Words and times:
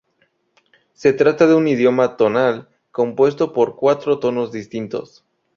Se 0.93 1.13
trata 1.13 1.45
de 1.45 1.53
un 1.53 1.67
idioma 1.67 2.17
tonal, 2.17 2.69
compuesto 2.91 3.53
por 3.53 3.75
cuatro 3.75 4.17
tonos 4.17 4.51
distintos. 4.51 5.23